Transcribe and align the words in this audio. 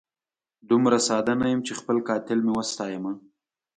دومره 0.69 0.97
ساده 1.07 1.33
نه 1.41 1.47
یم 1.51 1.61
چي 1.67 1.73
خپل 1.79 1.97
قاتل 2.07 2.39
مي 2.45 2.51
وستایمه 2.57 3.13